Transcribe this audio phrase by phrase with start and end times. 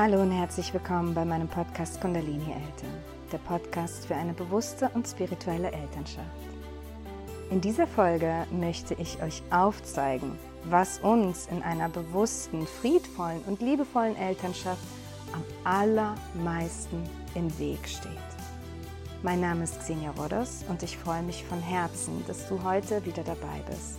[0.00, 3.02] Hallo und herzlich willkommen bei meinem Podcast Kundalini Eltern,
[3.32, 6.38] der Podcast für eine bewusste und spirituelle Elternschaft.
[7.50, 14.14] In dieser Folge möchte ich euch aufzeigen, was uns in einer bewussten, friedvollen und liebevollen
[14.14, 14.84] Elternschaft
[15.32, 17.02] am allermeisten
[17.34, 18.12] im Weg steht.
[19.24, 23.24] Mein Name ist Xenia Rodos und ich freue mich von Herzen, dass du heute wieder
[23.24, 23.98] dabei bist.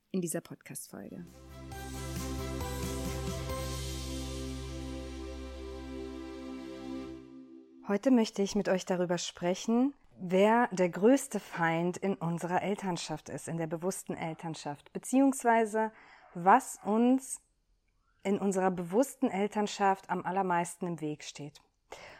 [0.11, 1.25] in dieser Podcast-Folge.
[7.87, 13.47] Heute möchte ich mit euch darüber sprechen, wer der größte Feind in unserer Elternschaft ist,
[13.47, 15.91] in der bewussten Elternschaft, beziehungsweise
[16.33, 17.41] was uns
[18.23, 21.61] in unserer bewussten Elternschaft am allermeisten im Weg steht.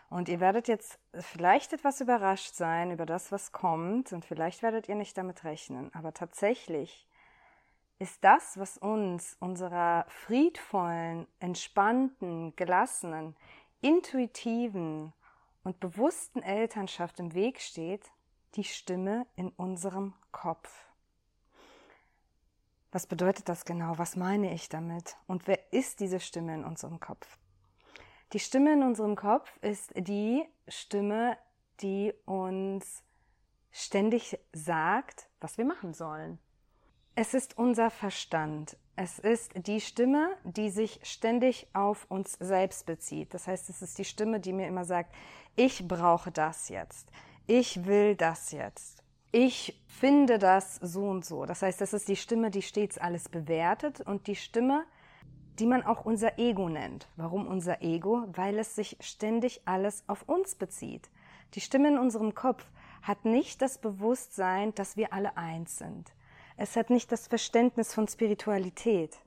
[0.10, 4.90] Und ihr werdet jetzt vielleicht etwas überrascht sein über das, was kommt, und vielleicht werdet
[4.90, 7.08] ihr nicht damit rechnen, aber tatsächlich
[8.02, 13.36] ist das, was uns unserer friedvollen, entspannten, gelassenen,
[13.80, 15.14] intuitiven
[15.64, 18.10] und bewussten Elternschaft im Weg steht,
[18.56, 20.88] die Stimme in unserem Kopf.
[22.92, 24.00] Was bedeutet das genau?
[24.00, 25.16] Was meine ich damit?
[25.28, 27.38] Und wer ist diese Stimme in unserem Kopf?
[28.34, 31.38] Die Stimme in unserem Kopf ist die Stimme,
[31.82, 33.04] die uns
[33.72, 36.40] ständig sagt, was wir machen sollen.
[37.14, 38.78] Es ist unser Verstand.
[38.96, 43.34] Es ist die Stimme, die sich ständig auf uns selbst bezieht.
[43.34, 45.14] Das heißt, es ist die Stimme, die mir immer sagt,
[45.58, 47.10] ich brauche das jetzt.
[47.48, 49.04] Ich will das jetzt.
[49.34, 51.46] Ich finde das so und so.
[51.46, 54.86] Das heißt, das ist die Stimme, die stets alles bewertet und die Stimme,
[55.60, 57.10] die man auch unser Ego nennt.
[57.18, 58.24] Warum unser Ego?
[58.34, 61.10] Weil es sich ständig alles auf uns bezieht.
[61.56, 62.66] Die Stimme in unserem Kopf
[63.02, 66.14] hat nicht das Bewusstsein, dass wir alle eins sind.
[66.58, 69.18] Es hat nicht das Verständnis von Spiritualität.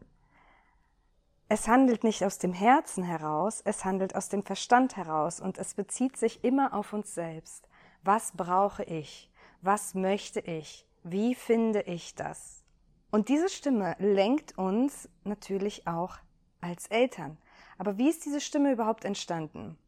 [1.49, 5.75] Es handelt nicht aus dem Herzen heraus, es handelt aus dem Verstand heraus und es
[5.75, 7.69] bezieht sich immer auf uns selbst.
[8.03, 9.31] Was brauche ich?
[9.61, 10.87] Was möchte ich?
[11.03, 12.65] Wie finde ich das?
[13.11, 16.17] Und diese Stimme lenkt uns natürlich auch
[16.61, 17.37] als Eltern.
[17.79, 19.79] Aber wie ist diese Stimme überhaupt entstanden?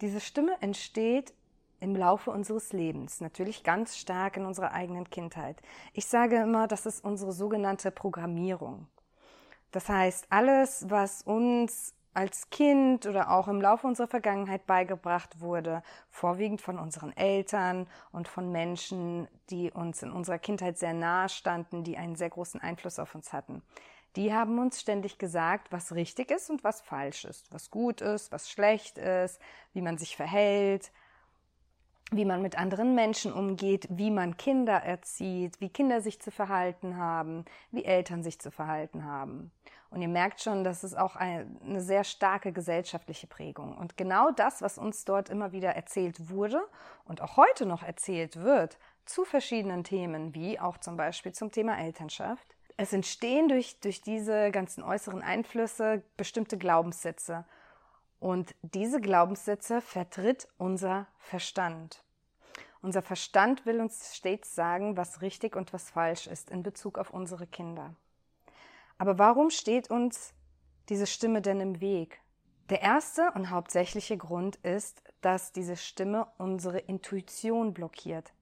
[0.00, 1.32] Diese Stimme entsteht
[1.80, 5.60] im Laufe unseres Lebens, natürlich ganz stark in unserer eigenen Kindheit.
[5.92, 8.86] Ich sage immer, das ist unsere sogenannte Programmierung.
[9.70, 15.82] Das heißt, alles, was uns als Kind oder auch im Laufe unserer Vergangenheit beigebracht wurde,
[16.10, 21.84] vorwiegend von unseren Eltern und von Menschen, die uns in unserer Kindheit sehr nahe standen,
[21.84, 23.62] die einen sehr großen Einfluss auf uns hatten.
[24.16, 28.32] Die haben uns ständig gesagt, was richtig ist und was falsch ist, was gut ist,
[28.32, 29.38] was schlecht ist,
[29.72, 30.90] wie man sich verhält,
[32.10, 36.96] wie man mit anderen Menschen umgeht, wie man Kinder erzieht, wie Kinder sich zu verhalten
[36.96, 39.50] haben, wie Eltern sich zu verhalten haben.
[39.90, 43.76] Und ihr merkt schon, das ist auch eine sehr starke gesellschaftliche Prägung.
[43.76, 46.60] Und genau das, was uns dort immer wieder erzählt wurde
[47.04, 51.78] und auch heute noch erzählt wird, zu verschiedenen Themen, wie auch zum Beispiel zum Thema
[51.78, 52.54] Elternschaft.
[52.76, 57.46] Es entstehen durch, durch diese ganzen äußeren Einflüsse bestimmte Glaubenssätze
[58.20, 62.02] und diese Glaubenssätze vertritt unser Verstand.
[62.80, 67.10] Unser Verstand will uns stets sagen, was richtig und was falsch ist in Bezug auf
[67.10, 67.94] unsere Kinder.
[68.98, 70.32] Aber warum steht uns
[70.88, 72.20] diese Stimme denn im Weg?
[72.70, 78.32] Der erste und hauptsächliche Grund ist, dass diese Stimme unsere Intuition blockiert.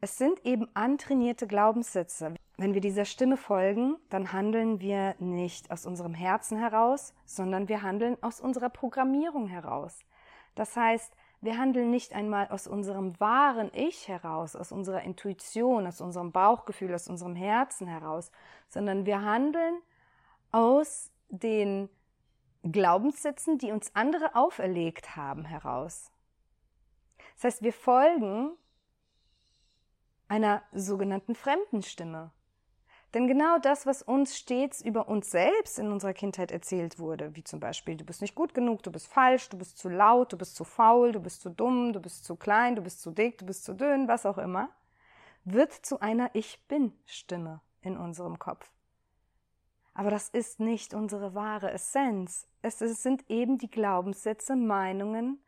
[0.00, 2.34] Es sind eben antrainierte Glaubenssätze.
[2.58, 7.82] Wenn wir dieser Stimme folgen, dann handeln wir nicht aus unserem Herzen heraus, sondern wir
[7.82, 9.98] handeln aus unserer Programmierung heraus.
[10.54, 16.00] Das heißt, wir handeln nicht einmal aus unserem wahren Ich heraus, aus unserer Intuition, aus
[16.00, 18.32] unserem Bauchgefühl, aus unserem Herzen heraus,
[18.68, 19.82] sondern wir handeln
[20.50, 21.90] aus den
[22.62, 26.10] Glaubenssätzen, die uns andere auferlegt haben, heraus.
[27.34, 28.52] Das heißt, wir folgen
[30.26, 32.32] einer sogenannten Fremdenstimme.
[33.16, 37.42] Denn genau das, was uns stets über uns selbst in unserer Kindheit erzählt wurde, wie
[37.42, 40.36] zum Beispiel, du bist nicht gut genug, du bist falsch, du bist zu laut, du
[40.36, 43.38] bist zu faul, du bist zu dumm, du bist zu klein, du bist zu dick,
[43.38, 44.68] du bist zu dünn, was auch immer,
[45.44, 48.70] wird zu einer Ich bin-Stimme in unserem Kopf.
[49.94, 52.46] Aber das ist nicht unsere wahre Essenz.
[52.60, 55.42] Es sind eben die Glaubenssätze, Meinungen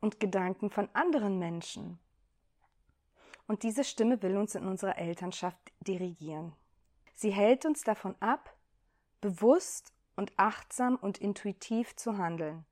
[0.00, 2.00] und Gedanken von anderen Menschen.
[3.48, 6.52] Und diese Stimme will uns in unserer Elternschaft dirigieren.
[7.14, 8.54] Sie hält uns davon ab,
[9.20, 12.64] bewusst und achtsam und intuitiv zu handeln.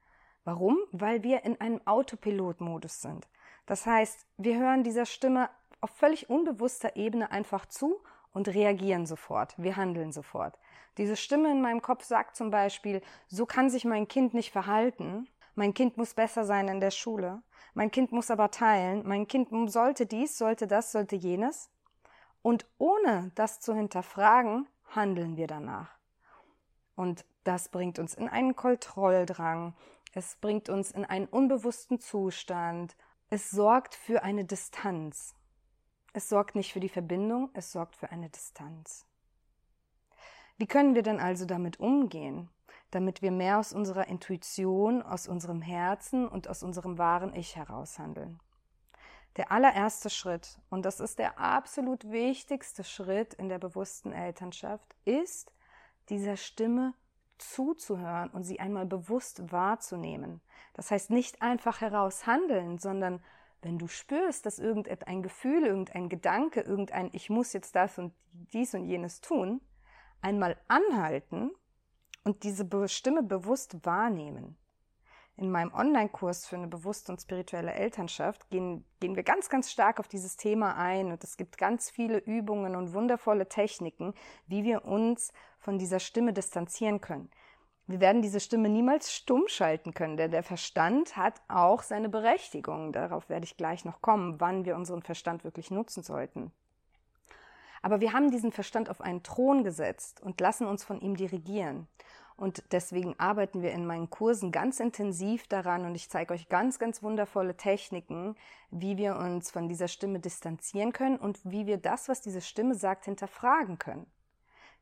[0.45, 0.79] Warum?
[0.93, 3.27] Weil wir in einem Autopilotmodus sind.
[3.65, 5.51] Das heißt, wir hören dieser Stimme
[5.81, 8.01] auf völlig unbewusster Ebene einfach zu
[8.33, 9.55] und reagieren sofort.
[9.57, 10.59] Wir handeln sofort.
[10.99, 15.27] Diese Stimme in meinem Kopf sagt zum Beispiel, so kann sich mein Kind nicht verhalten.
[15.57, 17.43] Mein Kind muss besser sein in der Schule.
[17.73, 19.09] Mein Kind muss aber teilen.
[19.09, 21.71] Mein Kind sollte dies, sollte das, sollte jenes.
[22.43, 25.99] Und ohne das zu hinterfragen, handeln wir danach.
[26.95, 29.75] Und das bringt uns in einen Kontrolldrang.
[30.13, 32.95] Es bringt uns in einen unbewussten Zustand.
[33.31, 35.35] Es sorgt für eine Distanz.
[36.13, 39.07] Es sorgt nicht für die Verbindung, es sorgt für eine Distanz.
[40.59, 42.51] Wie können wir denn also damit umgehen?
[42.91, 47.99] Damit wir mehr aus unserer Intuition, aus unserem Herzen und aus unserem wahren Ich heraus
[47.99, 48.41] handeln.
[49.37, 55.53] Der allererste Schritt, und das ist der absolut wichtigste Schritt in der bewussten Elternschaft, ist,
[56.09, 56.95] dieser Stimme
[57.37, 60.41] zuzuhören und sie einmal bewusst wahrzunehmen.
[60.73, 63.23] Das heißt nicht einfach heraus handeln, sondern
[63.61, 68.75] wenn du spürst, dass irgendein Gefühl, irgendein Gedanke, irgendein Ich muss jetzt das und dies
[68.75, 69.61] und jenes tun,
[70.23, 71.51] einmal anhalten
[72.27, 74.57] und diese Stimme bewusst wahrnehmen.
[75.37, 80.01] In meinem Online-Kurs für eine bewusste und spirituelle Elternschaft gehen, gehen wir ganz, ganz stark
[80.01, 84.13] auf dieses Thema ein und es gibt ganz viele Übungen und wundervolle Techniken,
[84.49, 87.31] wie wir uns von dieser Stimme distanzieren können.
[87.87, 92.93] Wir werden diese Stimme niemals stumm schalten können, denn der Verstand hat auch seine Berechtigung.
[92.93, 96.51] Darauf werde ich gleich noch kommen, wann wir unseren Verstand wirklich nutzen sollten.
[97.83, 101.87] Aber wir haben diesen Verstand auf einen Thron gesetzt und lassen uns von ihm dirigieren.
[102.37, 106.79] Und deswegen arbeiten wir in meinen Kursen ganz intensiv daran und ich zeige euch ganz,
[106.79, 108.37] ganz wundervolle Techniken,
[108.71, 112.75] wie wir uns von dieser Stimme distanzieren können und wie wir das, was diese Stimme
[112.75, 114.07] sagt, hinterfragen können.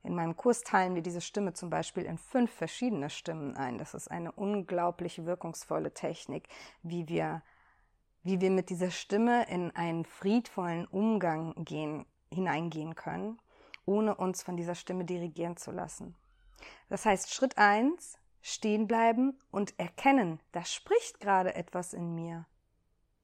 [0.02, 3.79] In meinem Kurs teilen wir diese Stimme zum Beispiel in fünf verschiedene Stimmen ein.
[3.79, 6.49] Das ist eine unglaublich wirkungsvolle Technik,
[6.82, 7.43] wie wir,
[8.25, 12.04] wie wir mit dieser Stimme in einen friedvollen Umgang gehen,
[12.35, 13.41] hineingehen können,
[13.87, 16.14] ohne uns von dieser Stimme dirigieren zu lassen.
[16.88, 22.47] Das heißt, Schritt eins, stehen bleiben und erkennen, da spricht gerade etwas in mir.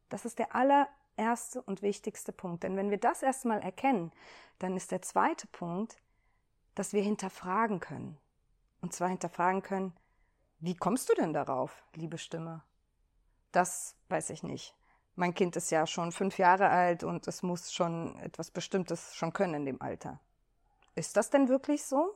[0.09, 2.63] Das ist der allererste und wichtigste Punkt.
[2.63, 4.13] Denn wenn wir das erstmal erkennen,
[4.59, 5.99] dann ist der zweite Punkt,
[6.75, 8.19] dass wir hinterfragen können.
[8.81, 9.93] Und zwar hinterfragen können,
[10.59, 12.63] wie kommst du denn darauf, liebe Stimme?
[13.53, 14.75] Das weiß ich nicht.
[15.21, 19.35] Mein Kind ist ja schon fünf Jahre alt und es muss schon etwas Bestimmtes schon
[19.35, 20.19] können in dem Alter.
[20.95, 22.15] Ist das denn wirklich so?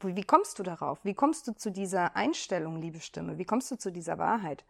[0.00, 0.98] Wie kommst du darauf?
[1.04, 3.38] Wie kommst du zu dieser Einstellung, liebe Stimme?
[3.38, 4.64] Wie kommst du zu dieser Wahrheit?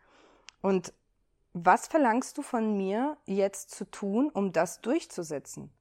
[0.61, 0.93] Und
[1.55, 5.73] was verlangst du von mir jetzt zu tun, um das durchzusetzen?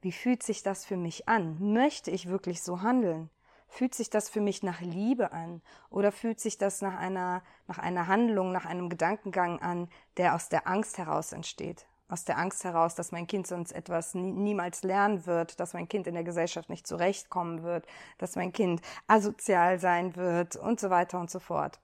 [0.00, 1.56] Wie fühlt sich das für mich an?
[1.72, 3.30] Möchte ich wirklich so handeln?
[3.68, 5.62] Fühlt sich das für mich nach Liebe an?
[5.90, 10.48] Oder fühlt sich das nach einer, nach einer Handlung, nach einem Gedankengang an, der aus
[10.48, 11.86] der Angst heraus entsteht?
[12.08, 15.88] aus der Angst heraus, dass mein Kind sonst etwas nie, niemals lernen wird, dass mein
[15.88, 20.90] Kind in der Gesellschaft nicht zurechtkommen wird, dass mein Kind asozial sein wird und so
[20.90, 21.78] weiter und so fort.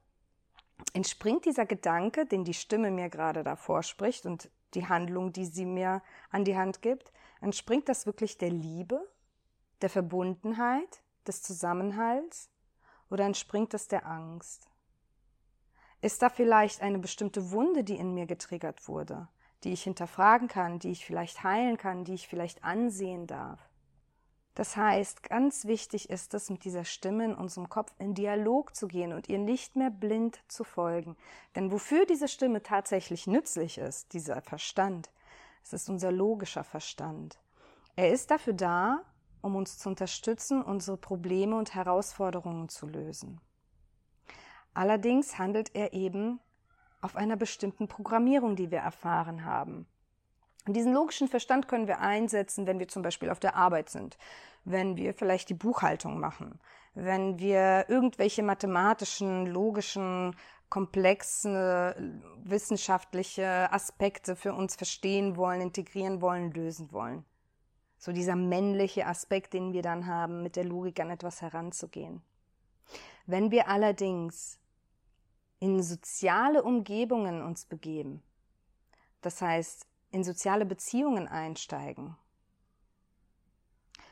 [0.94, 5.66] Entspringt dieser Gedanke, den die Stimme mir gerade davor spricht und die Handlung, die sie
[5.66, 9.06] mir an die Hand gibt, entspringt das wirklich der Liebe,
[9.82, 12.50] der Verbundenheit, des Zusammenhalts
[13.10, 14.68] oder entspringt es der Angst?
[16.00, 19.28] Ist da vielleicht eine bestimmte Wunde, die in mir getriggert wurde?
[19.64, 23.58] die ich hinterfragen kann, die ich vielleicht heilen kann, die ich vielleicht ansehen darf.
[24.54, 28.86] Das heißt, ganz wichtig ist es, mit dieser Stimme in unserem Kopf in Dialog zu
[28.86, 31.16] gehen und ihr nicht mehr blind zu folgen.
[31.56, 35.10] Denn wofür diese Stimme tatsächlich nützlich ist, dieser Verstand,
[35.64, 37.38] Es ist unser logischer Verstand.
[37.96, 39.02] Er ist dafür da,
[39.44, 43.40] um uns zu unterstützen, unsere Probleme und Herausforderungen zu lösen.
[44.72, 46.40] Allerdings handelt er eben
[47.02, 49.86] auf einer bestimmten Programmierung, die wir erfahren haben.
[50.66, 54.16] Und diesen logischen Verstand können wir einsetzen, wenn wir zum Beispiel auf der Arbeit sind,
[54.64, 56.58] wenn wir vielleicht die Buchhaltung machen,
[56.94, 60.34] wenn wir irgendwelche mathematischen, logischen,
[60.70, 67.26] komplexen, wissenschaftliche Aspekte für uns verstehen wollen, integrieren wollen, lösen wollen.
[68.04, 72.20] So dieser männliche Aspekt, den wir dann haben, mit der Logik an etwas heranzugehen.
[73.24, 74.58] Wenn wir allerdings
[75.58, 78.22] in soziale Umgebungen uns begeben,
[79.22, 82.14] das heißt in soziale Beziehungen einsteigen,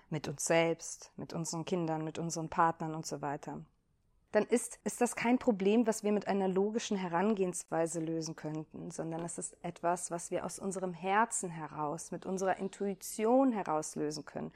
[0.08, 3.60] mit uns selbst, mit unseren Kindern, mit unseren Partnern und so weiter,
[4.32, 9.24] dann ist, ist das kein Problem, was wir mit einer logischen Herangehensweise lösen könnten, sondern
[9.24, 14.52] es ist etwas, was wir aus unserem Herzen heraus, mit unserer Intuition heraus lösen können.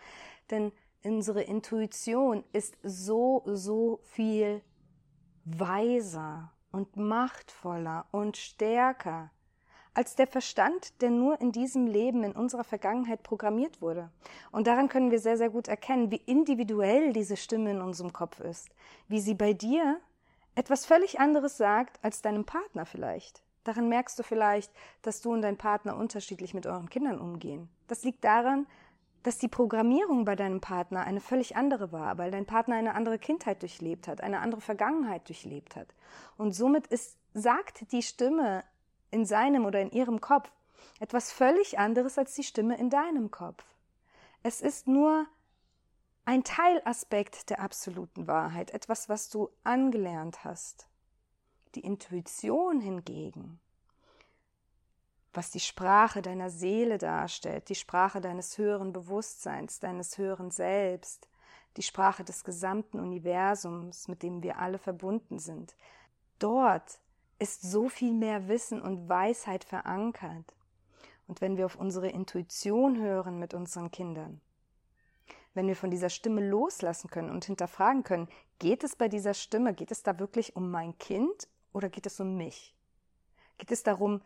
[0.50, 0.72] Denn
[1.04, 4.62] unsere Intuition ist so, so viel
[5.44, 9.30] weiser und machtvoller und stärker
[9.96, 14.10] als der Verstand, der nur in diesem Leben, in unserer Vergangenheit programmiert wurde.
[14.52, 18.40] Und daran können wir sehr, sehr gut erkennen, wie individuell diese Stimme in unserem Kopf
[18.40, 18.68] ist,
[19.08, 19.98] wie sie bei dir
[20.54, 23.42] etwas völlig anderes sagt als deinem Partner vielleicht.
[23.64, 27.70] Daran merkst du vielleicht, dass du und dein Partner unterschiedlich mit euren Kindern umgehen.
[27.88, 28.66] Das liegt daran,
[29.22, 33.18] dass die Programmierung bei deinem Partner eine völlig andere war, weil dein Partner eine andere
[33.18, 35.88] Kindheit durchlebt hat, eine andere Vergangenheit durchlebt hat.
[36.36, 38.62] Und somit ist, sagt die Stimme
[39.10, 40.50] in seinem oder in ihrem Kopf
[41.00, 43.64] etwas völlig anderes als die Stimme in deinem Kopf.
[44.42, 45.26] Es ist nur
[46.24, 50.88] ein Teilaspekt der absoluten Wahrheit, etwas, was du angelernt hast.
[51.74, 53.60] Die Intuition hingegen
[55.36, 61.28] was die Sprache deiner Seele darstellt, die Sprache deines höheren Bewusstseins, deines höheren Selbst,
[61.76, 65.76] die Sprache des gesamten Universums, mit dem wir alle verbunden sind.
[66.38, 66.98] Dort
[67.38, 70.54] ist so viel mehr Wissen und Weisheit verankert.
[71.26, 74.40] Und wenn wir auf unsere Intuition hören mit unseren Kindern,
[75.54, 78.28] wenn wir von dieser Stimme loslassen können und hinterfragen können,
[78.58, 82.20] geht es bei dieser Stimme, geht es da wirklich um mein Kind oder geht es
[82.20, 82.76] um mich?
[83.58, 84.20] Geht es darum,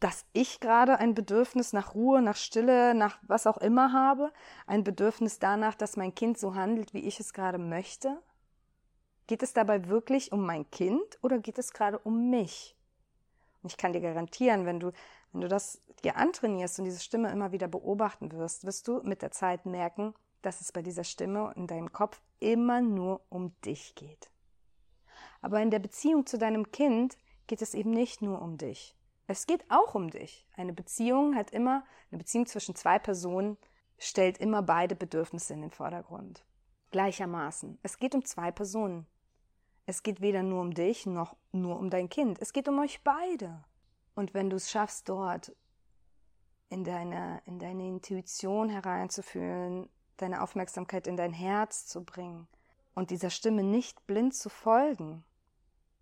[0.00, 4.32] dass ich gerade ein Bedürfnis nach Ruhe, nach Stille, nach was auch immer habe,
[4.66, 8.20] ein Bedürfnis danach, dass mein Kind so handelt, wie ich es gerade möchte?
[9.28, 12.74] Geht es dabei wirklich um mein Kind oder geht es gerade um mich?
[13.62, 14.90] Und ich kann dir garantieren, wenn du,
[15.32, 19.20] wenn du das dir antrainierst und diese Stimme immer wieder beobachten wirst, wirst du mit
[19.20, 23.94] der Zeit merken, dass es bei dieser Stimme in deinem Kopf immer nur um dich
[23.94, 24.30] geht.
[25.42, 27.18] Aber in der Beziehung zu deinem Kind
[27.48, 28.96] geht es eben nicht nur um dich.
[29.26, 30.46] Es geht auch um dich.
[30.56, 33.58] Eine Beziehung hat immer, eine Beziehung zwischen zwei Personen
[33.98, 36.46] stellt immer beide Bedürfnisse in den Vordergrund.
[36.92, 37.78] Gleichermaßen.
[37.82, 39.06] Es geht um zwei Personen.
[39.88, 42.42] Es geht weder nur um dich noch nur um dein Kind.
[42.42, 43.64] Es geht um euch beide.
[44.14, 45.56] Und wenn du es schaffst, dort
[46.68, 52.48] in deine, in deine Intuition hereinzufühlen, deine Aufmerksamkeit in dein Herz zu bringen
[52.94, 55.24] und dieser Stimme nicht blind zu folgen,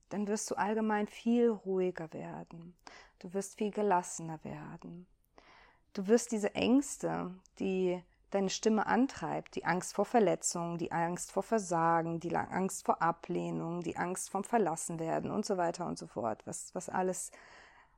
[0.09, 2.75] dann wirst du allgemein viel ruhiger werden.
[3.21, 5.07] Du wirst viel gelassener werden.
[5.93, 8.03] Du wirst diese Ängste, die
[8.37, 13.83] deine Stimme antreibt, die Angst vor Verletzung, die Angst vor Versagen, die Angst vor Ablehnung,
[13.83, 17.31] die Angst vom Verlassenwerden und so weiter und so fort, was, was alles,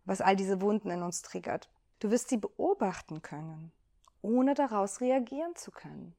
[0.05, 1.69] was all diese Wunden in uns triggert.
[1.99, 3.73] Du wirst sie beobachten können,
[4.23, 6.15] ohne daraus reagieren zu können.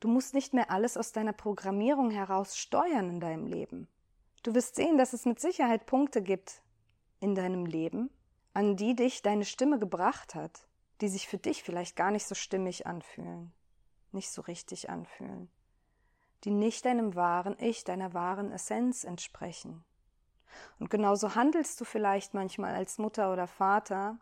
[0.00, 3.86] Du musst nicht mehr alles aus deiner Programmierung heraus steuern in deinem Leben.
[4.42, 6.62] Du wirst sehen, dass es mit Sicherheit Punkte gibt
[7.20, 8.08] in deinem Leben,
[8.54, 10.69] an die dich deine Stimme gebracht hat,
[11.00, 13.52] die sich für dich vielleicht gar nicht so stimmig anfühlen,
[14.12, 15.50] nicht so richtig anfühlen,
[16.44, 19.84] die nicht deinem wahren Ich, deiner wahren Essenz entsprechen.
[20.78, 24.18] Und genauso handelst du vielleicht manchmal als Mutter oder Vater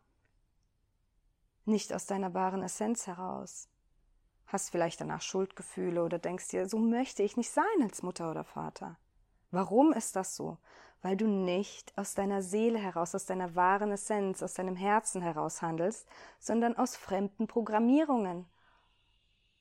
[1.65, 3.69] nicht aus deiner wahren Essenz heraus.
[4.47, 8.45] Hast vielleicht danach Schuldgefühle oder denkst dir, so möchte ich nicht sein als Mutter oder
[8.45, 8.97] Vater.
[9.51, 10.59] Warum ist das so?
[11.03, 15.63] Weil du nicht aus deiner Seele heraus, aus deiner wahren Essenz, aus deinem Herzen heraus
[15.63, 18.47] handelst, sondern aus fremden Programmierungen.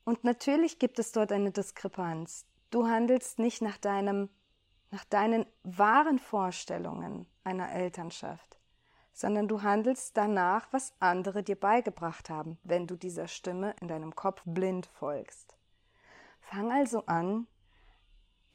[0.03, 2.45] Und natürlich gibt es dort eine Diskrepanz.
[2.69, 4.29] Du handelst nicht nach deinem,
[4.89, 8.57] nach deinen wahren Vorstellungen einer Elternschaft,
[9.13, 14.15] sondern du handelst danach, was andere dir beigebracht haben, wenn du dieser Stimme in deinem
[14.15, 15.55] Kopf blind folgst.
[16.39, 17.47] Fang also an,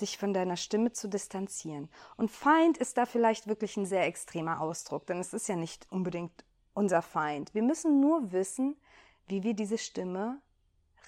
[0.03, 1.89] dich von deiner Stimme zu distanzieren.
[2.17, 5.91] Und Feind ist da vielleicht wirklich ein sehr extremer Ausdruck, denn es ist ja nicht
[5.91, 6.45] unbedingt
[6.75, 7.55] unser Feind.
[7.55, 8.77] Wir müssen nur wissen,
[9.27, 10.41] wie wir diese Stimme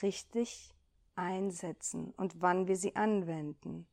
[0.03, 0.75] richtig
[1.17, 3.87] einsetzen und wann wir sie anwenden.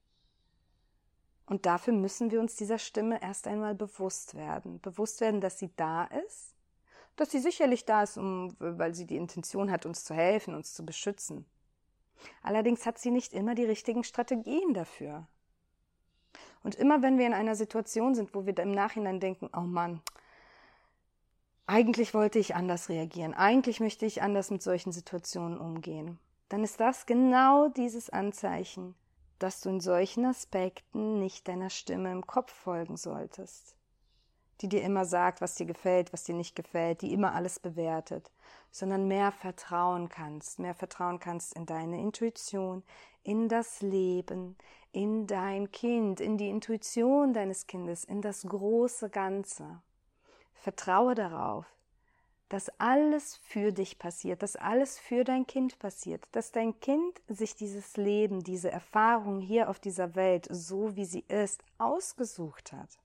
[1.46, 4.80] Und dafür müssen wir uns dieser Stimme erst einmal bewusst werden.
[4.80, 6.56] Bewusst werden, dass sie da ist,
[7.18, 10.74] dass sie sicherlich da ist, um, weil sie die Intention hat, uns zu helfen, uns
[10.74, 11.46] zu beschützen.
[12.42, 15.28] Allerdings hat sie nicht immer die richtigen Strategien dafür.
[16.64, 20.02] Und immer wenn wir in einer Situation sind, wo wir im Nachhinein denken, oh Mann,
[21.66, 26.80] eigentlich wollte ich anders reagieren, eigentlich möchte ich anders mit solchen Situationen umgehen, dann ist
[26.80, 28.94] das genau dieses Anzeichen,
[29.40, 33.76] dass du in solchen Aspekten nicht deiner Stimme im Kopf folgen solltest,
[34.62, 38.32] die dir immer sagt, was dir gefällt, was dir nicht gefällt, die immer alles bewertet,
[38.72, 42.84] sondern mehr vertrauen kannst, mehr vertrauen kannst in deine Intuition,
[43.24, 44.56] in das Leben,
[44.92, 49.82] in dein Kind, in die Intuition deines Kindes, in das große Ganze.
[50.54, 51.66] Vertraue darauf,
[52.50, 57.56] dass alles für dich passiert, dass alles für dein Kind passiert, dass dein Kind sich
[57.56, 63.00] dieses Leben, diese Erfahrung hier auf dieser Welt, so wie sie ist, ausgesucht hat.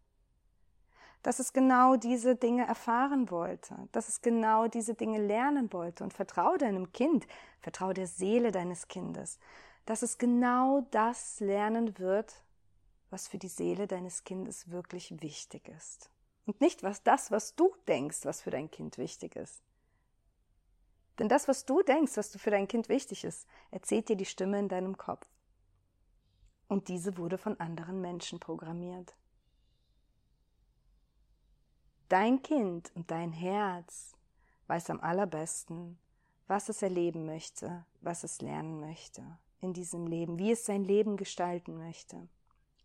[1.26, 6.12] Dass es genau diese Dinge erfahren wollte, dass es genau diese Dinge lernen wollte und
[6.12, 7.26] vertraue deinem Kind,
[7.58, 9.40] vertraue der Seele deines Kindes,
[9.86, 12.44] dass es genau das lernen wird,
[13.10, 16.10] was für die Seele deines Kindes wirklich wichtig ist.
[16.44, 19.64] Und nicht was das, was du denkst, was für dein Kind wichtig ist.
[21.18, 24.60] Denn das, was du denkst, was für dein Kind wichtig ist, erzählt dir die Stimme
[24.60, 25.26] in deinem Kopf.
[26.68, 29.16] Und diese wurde von anderen Menschen programmiert.
[32.08, 34.14] Dein Kind und dein Herz
[34.68, 35.98] weiß am allerbesten,
[36.46, 39.24] was es erleben möchte, was es lernen möchte
[39.60, 42.28] in diesem Leben, wie es sein Leben gestalten möchte.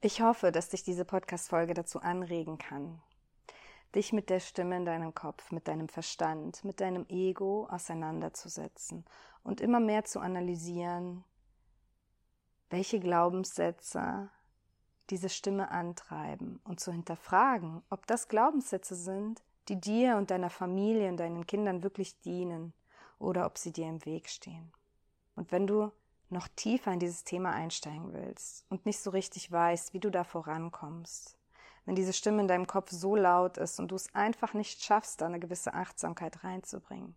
[0.02, 3.00] Ich hoffe, dass dich diese Podcast-Folge dazu anregen kann,
[3.94, 9.06] dich mit der Stimme in deinem Kopf, mit deinem Verstand, mit deinem Ego auseinanderzusetzen
[9.44, 11.24] und immer mehr zu analysieren,
[12.72, 14.32] welche Glaubenssätze
[15.12, 21.10] diese Stimme antreiben und zu hinterfragen, ob das Glaubenssätze sind, die dir und deiner Familie
[21.10, 22.74] und deinen Kindern wirklich dienen
[23.20, 24.72] oder ob sie dir im Weg stehen.
[25.36, 25.92] Und wenn du
[26.30, 30.24] noch tiefer in dieses Thema einsteigen willst und nicht so richtig weißt, wie du da
[30.24, 31.38] vorankommst,
[31.86, 35.22] wenn diese Stimme in deinem Kopf so laut ist und du es einfach nicht schaffst,
[35.22, 37.16] da eine gewisse Achtsamkeit reinzubringen,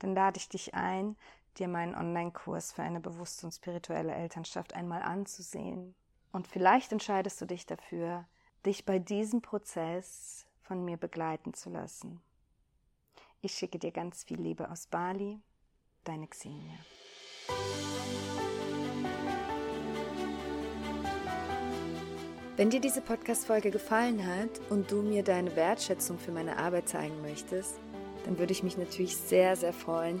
[0.00, 1.16] dann lade ich dich ein,
[1.58, 5.94] dir meinen Online-Kurs für eine bewusste und spirituelle Elternschaft einmal anzusehen.
[6.34, 8.26] Und vielleicht entscheidest du dich dafür,
[8.66, 12.20] dich bei diesem Prozess von mir begleiten zu lassen.
[13.40, 15.38] Ich schicke dir ganz viel Liebe aus Bali,
[16.02, 16.74] deine Xenia.
[22.56, 27.22] Wenn dir diese Podcast-Folge gefallen hat und du mir deine Wertschätzung für meine Arbeit zeigen
[27.22, 27.78] möchtest,
[28.24, 30.20] dann würde ich mich natürlich sehr, sehr freuen,